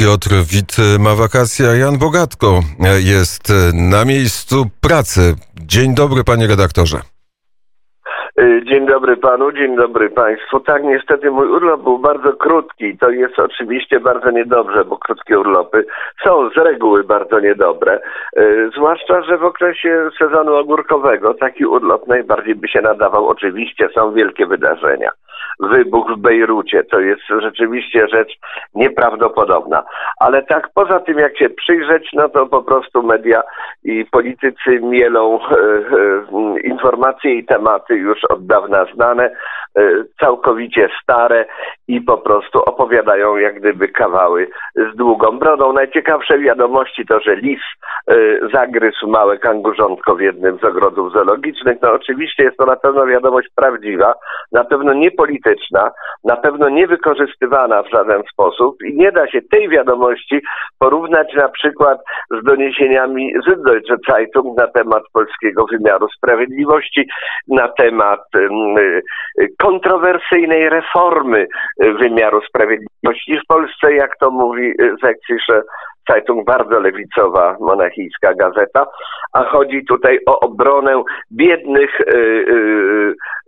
[0.00, 2.60] Piotr Wit ma wakacje, a Jan Bogatko
[3.14, 5.34] jest na miejscu pracy.
[5.60, 6.98] Dzień dobry, panie redaktorze.
[8.40, 10.60] Y, dzień dobry panu, dzień dobry państwu.
[10.60, 12.98] Tak, niestety mój urlop był bardzo krótki.
[12.98, 15.86] To jest oczywiście bardzo niedobrze, bo krótkie urlopy
[16.24, 18.00] są z reguły bardzo niedobre.
[18.38, 23.28] Y, zwłaszcza, że w okresie sezonu ogórkowego taki urlop najbardziej by się nadawał.
[23.28, 25.10] Oczywiście są wielkie wydarzenia
[25.60, 26.84] wybuch w Bejrucie.
[26.84, 28.32] To jest rzeczywiście rzecz
[28.74, 29.82] nieprawdopodobna.
[30.20, 33.42] Ale tak poza tym, jak się przyjrzeć, no to po prostu media
[33.84, 39.82] i politycy mielą e, e, informacje i tematy już od dawna znane, e,
[40.20, 41.46] całkowicie stare
[41.88, 45.72] i po prostu opowiadają jak gdyby kawały z długą brodą.
[45.72, 47.60] Najciekawsze wiadomości to, że lis
[48.52, 51.78] zagryzł małe kangurzątko w jednym z ogrodów zoologicznych.
[51.82, 54.14] No oczywiście jest to na pewno wiadomość prawdziwa,
[54.52, 55.49] na pewno nie polityczna,
[56.24, 60.40] na pewno nie wykorzystywana w żaden sposób i nie da się tej wiadomości
[60.78, 61.98] porównać na przykład
[62.30, 67.08] z doniesieniami z Deutsche Zeitung na temat polskiego wymiaru sprawiedliwości,
[67.48, 68.20] na temat
[69.58, 71.46] kontrowersyjnej reformy
[71.80, 75.62] wymiaru sprawiedliwości w Polsce, jak to mówi Zekcisze
[76.10, 78.86] Zeitung, bardzo lewicowa monachijska gazeta,
[79.32, 81.02] a chodzi tutaj o obronę
[81.32, 82.04] biednych y,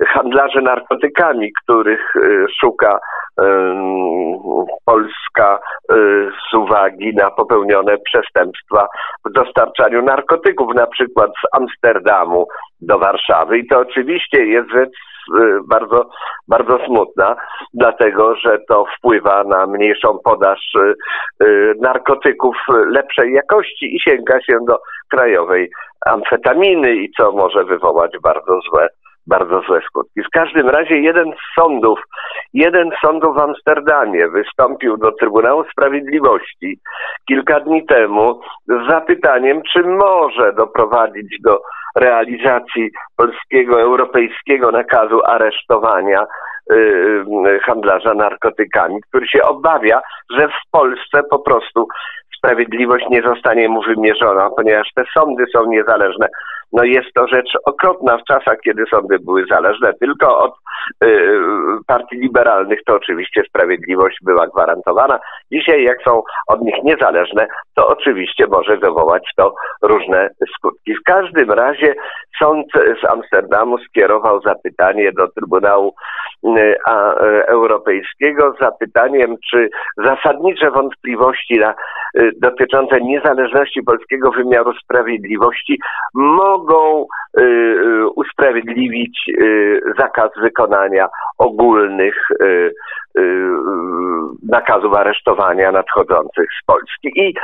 [0.00, 2.98] y, handlarzy narkotykami, których y, szuka
[4.84, 5.58] Polska
[6.50, 8.88] z uwagi na popełnione przestępstwa
[9.24, 12.46] w dostarczaniu narkotyków, na przykład z Amsterdamu
[12.80, 13.58] do Warszawy.
[13.58, 14.90] I to oczywiście jest rzecz
[15.68, 16.10] bardzo,
[16.48, 17.36] bardzo smutna,
[17.74, 20.94] dlatego że to wpływa na mniejszą podaż y,
[21.44, 22.56] y, narkotyków
[22.86, 24.78] lepszej jakości i sięga się do
[25.10, 25.70] krajowej
[26.06, 28.88] amfetaminy i co może wywołać bardzo złe
[29.26, 30.22] bardzo złe skutki.
[30.22, 31.98] W każdym razie jeden z sądów,
[32.54, 36.78] jeden z sądów w Amsterdamie wystąpił do Trybunału Sprawiedliwości
[37.28, 41.62] kilka dni temu z zapytaniem, czy może doprowadzić do
[41.96, 46.26] realizacji polskiego, europejskiego nakazu aresztowania
[46.72, 46.74] y,
[47.46, 51.86] y, handlarza narkotykami, który się obawia, że w Polsce po prostu
[52.36, 56.28] sprawiedliwość nie zostanie mu wymierzona, ponieważ te sądy są niezależne.
[56.72, 60.54] No jest to rzecz okropna w czasach, kiedy sądy były zależne tylko od
[61.04, 61.38] y,
[61.86, 65.20] partii liberalnych, to oczywiście sprawiedliwość była gwarantowana.
[65.52, 70.94] Dzisiaj, jak są od nich niezależne, to oczywiście może wywołać to różne skutki.
[70.94, 71.94] W każdym razie
[72.38, 72.66] sąd
[73.02, 75.94] z Amsterdamu skierował zapytanie do Trybunału
[76.86, 81.74] a, y, Europejskiego z zapytaniem, czy zasadnicze wątpliwości na,
[82.18, 85.78] y, dotyczące niezależności polskiego wymiaru sprawiedliwości
[86.14, 87.06] mogą
[88.14, 89.30] usprawiedliwić
[89.98, 91.08] zakaz wykonania
[91.38, 92.14] ogólnych
[94.48, 97.12] nakazów aresztowania nadchodzących z Polski.
[97.16, 97.34] I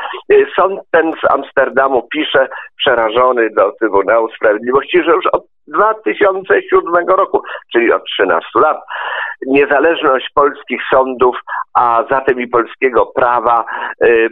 [0.57, 7.43] sąd ten z Amsterdamu pisze, przerażony do Trybunału Sprawiedliwości, że już od 2007 roku,
[7.73, 8.79] czyli od 13 lat,
[9.47, 11.37] niezależność polskich sądów,
[11.75, 13.65] a zatem i polskiego prawa
[14.05, 14.29] y,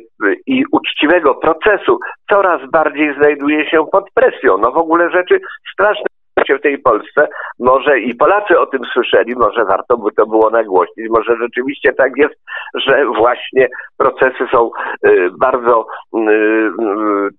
[0.47, 1.99] i uczciwego procesu
[2.31, 4.59] coraz bardziej znajduje się pod presją.
[4.59, 5.41] No w ogóle rzeczy
[5.73, 6.16] straszne
[6.47, 7.29] się w tej Polsce.
[7.59, 12.13] Może i Polacy o tym słyszeli, może warto by to było nagłośnić, może rzeczywiście tak
[12.17, 12.35] jest,
[12.75, 13.69] że właśnie
[13.99, 14.71] procesy są
[15.07, 16.21] y, bardzo y,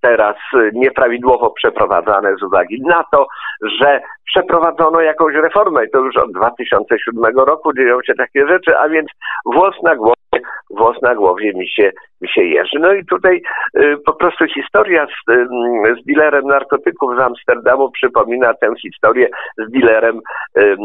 [0.01, 0.35] teraz
[0.73, 3.27] nieprawidłowo przeprowadzane z uwagi na to,
[3.79, 8.89] że przeprowadzono jakąś reformę i to już od 2007 roku dzieją się takie rzeczy, a
[8.89, 9.07] więc
[9.45, 10.15] włos na głowie,
[10.69, 11.91] włos na głowie mi się,
[12.25, 12.79] się jeży.
[12.79, 13.41] No i tutaj
[13.77, 15.47] y, po prostu historia z, y,
[16.01, 20.21] z dealerem narkotyków z Amsterdamu przypomina tę historię z dealerem
[20.57, 20.75] y,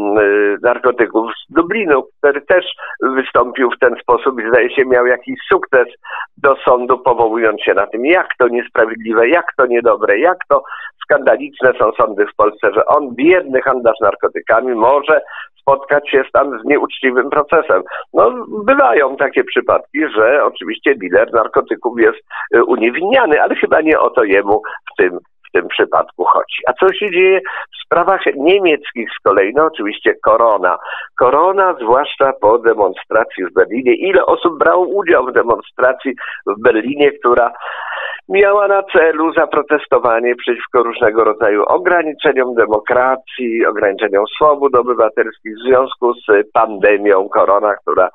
[0.61, 2.65] narkotyków z Dublinu, który też
[3.01, 5.87] wystąpił w ten sposób i zdaje się miał jakiś sukces
[6.37, 10.63] do sądu, powołując się na tym, jak to niesprawiedliwe, jak to niedobre, jak to
[11.03, 15.21] skandaliczne są sądy w Polsce, że on, biedny handlarz narkotykami, może
[15.63, 17.83] spotkać się tam z nieuczciwym procesem.
[18.13, 18.31] No,
[18.65, 22.19] bywają takie przypadki, że oczywiście dealer narkotyków jest
[22.55, 24.61] y, uniewinniany, ale chyba nie o to jemu
[24.93, 26.57] w tym w tym przypadku chodzi.
[26.67, 29.53] A co się dzieje w sprawach niemieckich z kolei?
[29.55, 30.77] No oczywiście korona.
[31.19, 33.95] Korona, zwłaszcza po demonstracji w Berlinie.
[33.95, 36.13] Ile osób brało udział w demonstracji
[36.47, 37.51] w Berlinie, która
[38.29, 46.51] miała na celu zaprotestowanie przeciwko różnego rodzaju ograniczeniom demokracji, ograniczeniom swobód obywatelskich w związku z
[46.53, 48.09] pandemią korona, która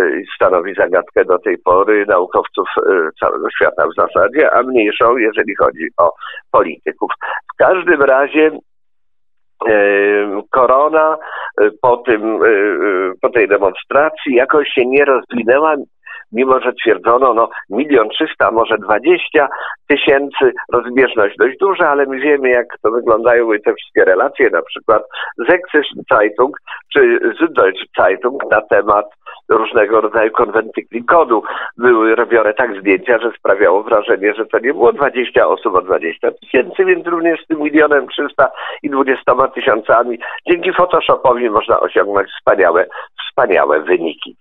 [0.00, 5.56] y, stanowi zagadkę do tej pory naukowców y, całego świata w zasadzie, a mniejszą, jeżeli
[5.56, 6.12] chodzi o
[6.50, 7.10] polityków.
[7.54, 8.50] W każdym razie
[9.68, 9.70] y,
[10.50, 11.16] korona
[11.82, 12.38] po, tym,
[13.22, 15.76] po tej demonstracji jakoś się nie rozwinęła
[16.32, 19.48] mimo że twierdzono, no milion trzysta, może dwadzieścia
[19.88, 25.02] tysięcy, rozbieżność dość duża, ale my wiemy, jak to wyglądają te wszystkie relacje, na przykład
[25.46, 26.56] Sächsischen Zeitung
[26.92, 29.06] czy Süddeutsche Zeitung na temat
[29.48, 31.42] różnego rodzaju konwentykli kodu.
[31.76, 36.30] Były robione tak zdjęcia, że sprawiało wrażenie, że to nie było 20 osób, a 20
[36.30, 38.50] tysięcy, więc również z tym milionem 300
[38.82, 42.86] i 20 tysiącami dzięki Photoshopowi można osiągnąć wspaniałe,
[43.28, 44.36] wspaniałe wyniki.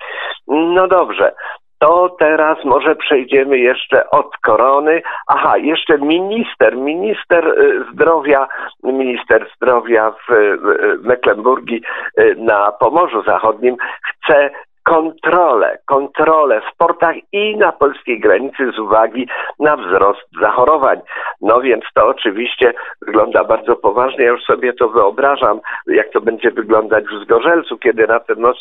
[0.48, 1.31] No dobrze,
[1.79, 5.01] to teraz może przejdziemy jeszcze od korony.
[5.27, 8.47] Aha, jeszcze minister, minister y, zdrowia,
[8.83, 10.57] minister zdrowia w
[11.01, 11.81] Mecklenburgii
[12.19, 14.50] y, na Pomorzu Zachodnim chce
[14.88, 19.27] kontrolę, kontrolę w portach i na polskiej granicy z uwagi
[19.59, 21.00] na wzrost zachorowań.
[21.41, 24.25] No więc to oczywiście wygląda bardzo poważnie.
[24.25, 28.59] Ja już sobie to wyobrażam, jak to będzie wyglądać w Zgorzelcu, kiedy na ten most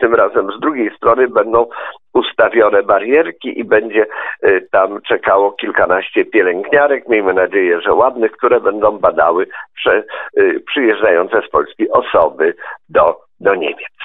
[0.00, 1.66] tym razem z drugiej strony będą
[2.14, 4.06] ustawione barierki i będzie
[4.46, 9.46] y, tam czekało kilkanaście pielęgniarek, miejmy nadzieję, że ładnych, które będą badały
[9.86, 12.54] y, przyjeżdżające z Polski osoby
[12.88, 13.98] do, do Niemiec.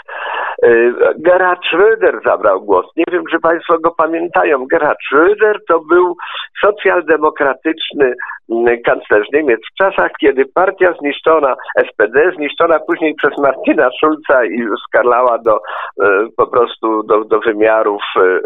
[0.65, 2.85] Y, Gerhard Schröder zabrał głos.
[2.95, 4.65] Nie wiem, czy Państwo go pamiętają.
[4.65, 6.15] Gerhard Schröder to był
[6.62, 8.13] socjaldemokratyczny
[8.51, 11.56] mm, kanclerz Niemiec w czasach, kiedy partia zniszczona,
[11.89, 15.62] SPD zniszczona później przez Martina Schulza i skarlała do y,
[16.38, 18.41] po prostu do, do wymiarów y,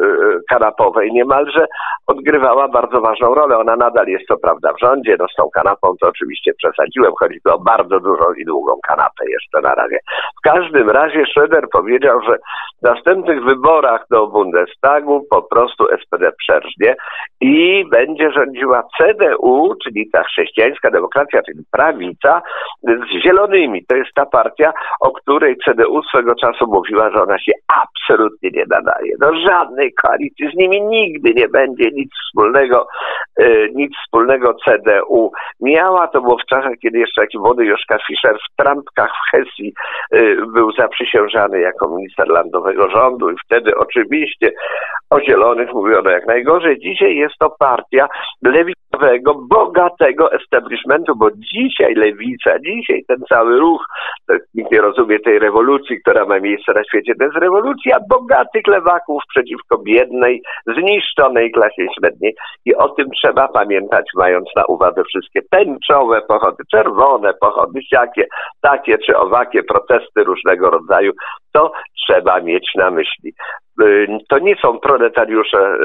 [0.49, 1.65] kanapowej niemalże,
[2.07, 3.57] odgrywała bardzo ważną rolę.
[3.57, 7.41] Ona nadal jest co prawda w rządzie, no z tą kanapą to oczywiście przesadziłem, chodzi
[7.41, 9.99] tu o bardzo dużą i długą kanapę jeszcze na razie.
[10.39, 12.38] W każdym razie Schröder powiedział, że
[12.79, 16.95] w następnych wyborach do Bundestagu po prostu SPD przerżnie
[17.41, 22.41] i będzie rządziła CDU, czyli ta chrześcijańska demokracja, czyli prawica,
[22.83, 23.85] z zielonymi.
[23.85, 27.51] To jest ta partia, o której CDU swego czasu mówiła, że ona się
[27.83, 29.12] absolutnie nie nadaje.
[29.19, 32.88] Do żadnej koalicji z nimi nigdy nie będzie nic wspólnego,
[33.39, 35.31] e, nic wspólnego CDU.
[35.62, 39.73] Miała, to było w czasach, kiedy jeszcze taki młody Joszka Fischer w trampkach w Hesji
[40.12, 40.35] e,
[40.67, 44.51] był zaprzysiężany jako minister landowego rządu i wtedy oczywiście
[45.09, 46.79] o zielonych mówiono jak najgorzej.
[46.79, 48.07] Dzisiaj jest to partia
[48.43, 53.85] lewicowego, bogatego establishmentu, bo dzisiaj lewica, dzisiaj ten cały ruch,
[54.53, 59.23] nikt nie rozumie tej rewolucji, która ma miejsce na świecie, to jest rewolucja bogatych lewaków
[59.29, 62.35] przeciwko biednej, zniszczonej klasie średniej
[62.65, 68.25] i o tym trzeba pamiętać, mając na uwadze wszystkie tęczowe pochody, czerwone pochody, siakie,
[68.61, 71.12] takie czy owakie protesty różnego rodzaju,
[71.54, 71.71] to
[72.06, 73.33] trzeba mieć na myśli.
[73.81, 75.77] Y, to nie są proletariusze y,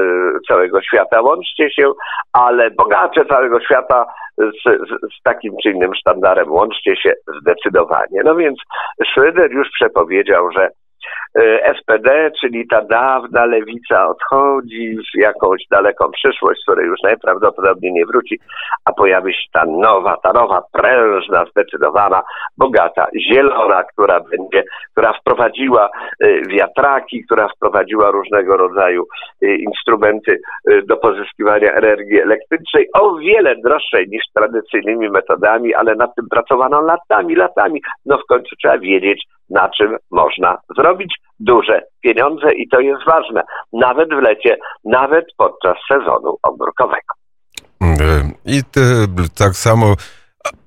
[0.48, 1.92] całego świata, łączcie się,
[2.32, 4.06] ale bogacze całego świata
[4.38, 8.20] z, z, z, takim czy innym sztandarem, łączcie się zdecydowanie.
[8.24, 8.58] No więc
[9.04, 10.68] Schröder już przepowiedział, że
[11.78, 18.06] SPD, czyli ta dawna lewica odchodzi w jakąś daleką przyszłość, z której już najprawdopodobniej nie
[18.06, 18.38] wróci,
[18.84, 22.22] a pojawi się ta nowa, ta nowa prężna, zdecydowana,
[22.58, 25.90] bogata, zielona, która będzie, która wprowadziła
[26.20, 29.06] e, wiatraki, która wprowadziła różnego rodzaju
[29.42, 30.40] e, instrumenty
[30.86, 37.34] do pozyskiwania energii elektrycznej, o wiele droższej niż tradycyjnymi metodami, ale nad tym pracowano latami,
[37.34, 37.82] latami.
[38.06, 43.42] No w końcu trzeba wiedzieć, na czym można zrobić duże pieniądze i to jest ważne,
[43.72, 47.12] nawet w lecie, nawet podczas sezonu ogórkowego.
[48.44, 48.60] I
[49.38, 49.94] tak samo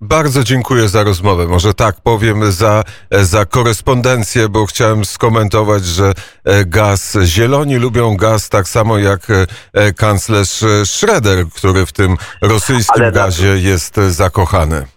[0.01, 1.48] bardzo dziękuję za rozmowę.
[1.48, 6.12] Może tak powiem za, za korespondencję, bo chciałem skomentować, że
[6.46, 9.27] e, gaz, zieloni lubią gaz tak samo jak
[9.74, 14.95] e, kanclerz Schroeder, który w tym rosyjskim Ale gazie jest zakochany.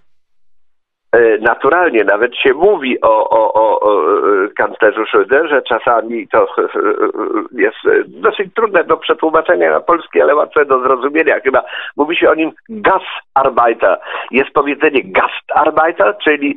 [1.12, 6.69] E, naturalnie nawet się mówi o, o, o, o e, kanclerzu Schröderze, czasami to e,
[7.53, 11.41] jest dosyć trudne do przetłumaczenia na polski, ale łatwe do zrozumienia.
[11.41, 11.62] Chyba
[11.97, 13.99] mówi się o nim Gastarbeiter.
[14.31, 16.57] Jest powiedzenie Gastarbeiter, czyli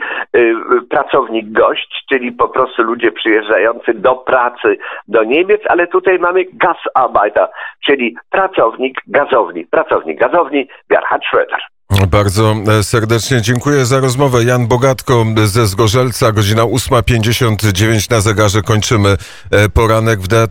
[0.89, 4.77] pracownik gość, czyli po prostu ludzie przyjeżdżający do pracy
[5.07, 7.47] do Niemiec, ale tutaj mamy Gasarbeiter,
[7.85, 9.65] czyli pracownik gazowni.
[9.65, 11.61] Pracownik gazowni Gerhard Schröder.
[11.91, 14.43] Bardzo e, serdecznie dziękuję za rozmowę.
[14.43, 18.61] Jan Bogatko ze Zgorzelca, godzina 8.59 na zegarze.
[18.61, 19.17] Kończymy
[19.51, 20.49] e, poranek wnet.